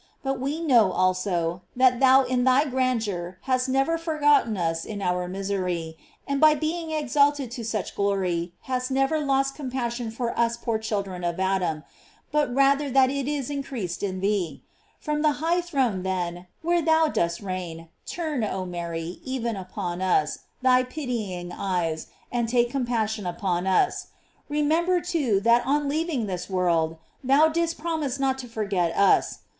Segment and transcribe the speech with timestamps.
[0.23, 5.27] But we know also, that thou in thy grandeur hast never forgotten us in our
[5.27, 5.95] misery,
[6.27, 10.65] and by being exalted to such glory hast never lost compassion 496 GLOEIES OP MAKY.
[10.65, 11.83] for us poor children of Adam,
[12.31, 14.63] but rather that it is increased in thee.
[14.99, 20.39] From the high throne then, where thou dost reign, turn, oh Mary, even upon us,
[20.63, 24.07] thy pitying eyes, and take com passion upon us.
[24.49, 29.41] Remember, too, that on leav ing this world, thou didst promise not to forget us.